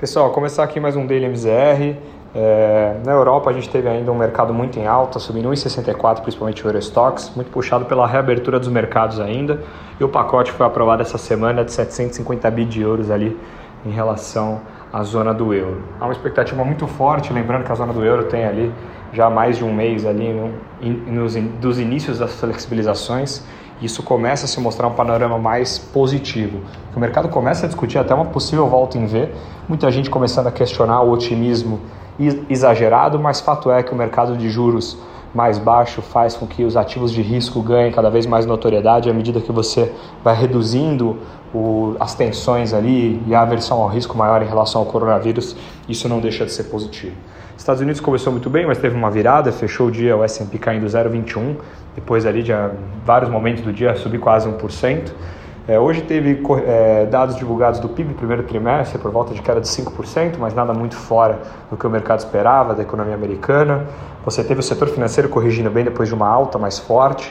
[0.00, 1.94] Pessoal, começar aqui mais um Daily MZR.
[2.34, 6.64] É, na Europa a gente teve ainda um mercado muito em alta, subindo 1,64, principalmente
[6.64, 9.62] o Eurostox, muito puxado pela reabertura dos mercados ainda.
[10.00, 13.38] E o pacote foi aprovado essa semana de 750 bi de euros ali
[13.84, 15.82] em relação à zona do euro.
[16.00, 18.72] Há uma expectativa muito forte, lembrando que a zona do euro tem ali
[19.12, 23.44] já mais de um mês ali no, in, nos, dos inícios das flexibilizações
[23.80, 26.60] isso começa a se mostrar um panorama mais positivo.
[26.94, 29.30] O mercado começa a discutir até uma possível volta em V,
[29.68, 31.80] muita gente começando a questionar o otimismo
[32.48, 34.98] exagerado, mas fato é que o mercado de juros
[35.34, 39.14] mais baixo faz com que os ativos de risco ganhem cada vez mais notoriedade à
[39.14, 39.92] medida que você
[40.24, 41.18] vai reduzindo
[41.54, 45.56] o, as tensões ali e a aversão ao risco maior em relação ao coronavírus,
[45.88, 47.14] isso não deixa de ser positivo.
[47.60, 50.86] Estados Unidos começou muito bem, mas teve uma virada, fechou o dia o S&P caindo
[50.86, 51.56] 0,21,
[51.94, 52.52] depois ali de
[53.04, 55.12] vários momentos do dia subir quase 1%.
[55.68, 59.68] É, hoje teve é, dados divulgados do PIB primeiro trimestre por volta de queda de
[59.68, 61.38] 5%, mas nada muito fora
[61.70, 63.84] do que o mercado esperava da economia americana.
[64.24, 67.30] Você teve o setor financeiro corrigindo bem depois de uma alta mais forte.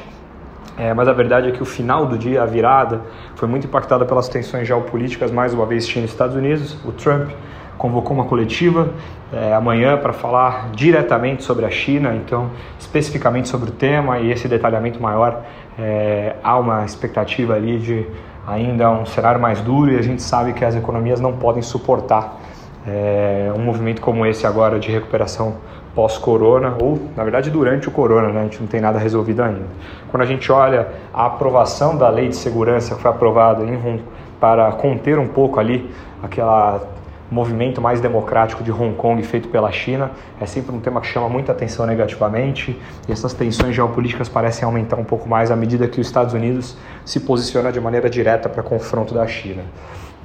[0.78, 3.02] É, mas a verdade é que o final do dia, a virada,
[3.36, 6.78] foi muito impactada pelas tensões geopolíticas, mais uma vez China e Estados Unidos.
[6.86, 7.32] O Trump
[7.80, 8.90] convocou uma coletiva
[9.32, 14.48] é, amanhã para falar diretamente sobre a China, então especificamente sobre o tema e esse
[14.48, 15.44] detalhamento maior.
[15.80, 18.06] É, há uma expectativa ali de
[18.46, 22.38] ainda um cenário mais duro e a gente sabe que as economias não podem suportar
[22.86, 25.56] é, um movimento como esse agora de recuperação
[25.96, 28.42] pós-corona, ou na verdade durante o corona, né?
[28.42, 29.66] a gente não tem nada resolvido ainda.
[30.10, 34.02] Quando a gente olha a aprovação da lei de segurança que foi aprovada em,
[34.40, 35.90] para conter um pouco ali
[36.22, 36.99] aquela
[37.32, 40.12] movimento mais democrático de Hong Kong feito pela China.
[40.40, 44.98] É sempre um tema que chama muita atenção negativamente e essas tensões geopolíticas parecem aumentar
[44.98, 48.64] um pouco mais à medida que os Estados Unidos se posiciona de maneira direta para
[48.64, 49.64] confronto da China.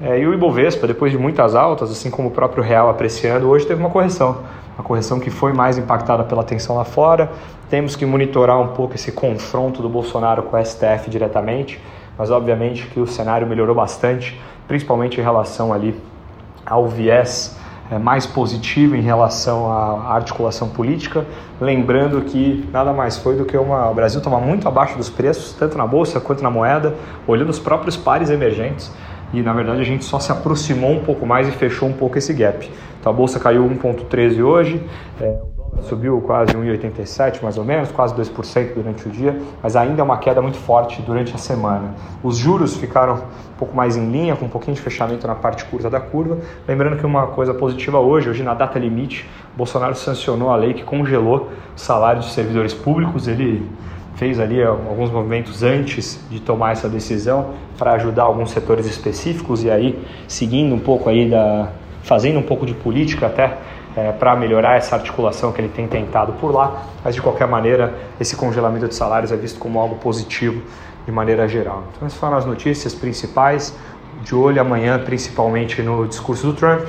[0.00, 3.66] É, e o Ibovespa, depois de muitas altas, assim como o próprio real apreciando, hoje
[3.66, 4.38] teve uma correção.
[4.76, 7.30] Uma correção que foi mais impactada pela tensão lá fora.
[7.70, 11.80] Temos que monitorar um pouco esse confronto do Bolsonaro com o STF diretamente,
[12.18, 15.94] mas obviamente que o cenário melhorou bastante, principalmente em relação ali
[16.74, 17.56] ao viés
[17.90, 21.24] é, mais positivo em relação à articulação política,
[21.60, 25.52] lembrando que nada mais foi do que uma, o Brasil estava muito abaixo dos preços,
[25.52, 26.94] tanto na bolsa quanto na moeda,
[27.26, 28.90] olhando os próprios pares emergentes,
[29.32, 32.18] e na verdade a gente só se aproximou um pouco mais e fechou um pouco
[32.18, 32.68] esse gap.
[33.00, 34.82] Então a bolsa caiu 1,13 hoje,
[35.20, 35.38] é,
[35.82, 40.18] subiu quase 1,87 mais ou menos, quase 2% durante o dia, mas ainda é uma
[40.18, 41.94] queda muito forte durante a semana.
[42.22, 45.64] Os juros ficaram um pouco mais em linha, com um pouquinho de fechamento na parte
[45.66, 46.38] curta da curva.
[46.66, 50.82] Lembrando que uma coisa positiva hoje, hoje na data limite, Bolsonaro sancionou a lei que
[50.82, 53.28] congelou salários de servidores públicos.
[53.28, 53.68] Ele
[54.16, 59.70] fez ali alguns movimentos antes de tomar essa decisão para ajudar alguns setores específicos e
[59.70, 59.98] aí
[60.28, 61.70] seguindo um pouco aí da
[62.02, 63.56] fazendo um pouco de política até
[63.96, 67.94] é, para melhorar essa articulação que ele tem tentado por lá, mas de qualquer maneira
[68.20, 70.62] esse congelamento de salários é visto como algo positivo
[71.06, 71.84] de maneira geral.
[71.94, 73.74] Então essas foram as notícias principais,
[74.22, 76.86] de olho amanhã principalmente no discurso do Trump.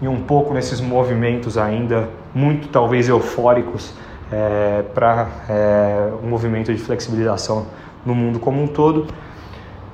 [0.00, 3.94] E um pouco nesses movimentos ainda muito talvez eufóricos
[4.32, 7.66] é, para é, um movimento de flexibilização
[8.04, 9.06] no mundo como um todo,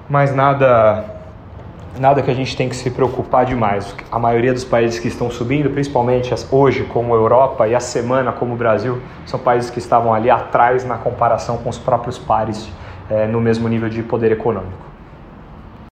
[0.08, 1.17] mas nada
[2.00, 3.94] nada que a gente tem que se preocupar demais.
[4.10, 8.32] A maioria dos países que estão subindo, principalmente hoje, como a Europa, e a semana,
[8.32, 12.68] como o Brasil, são países que estavam ali atrás na comparação com os próprios pares
[13.10, 14.87] é, no mesmo nível de poder econômico.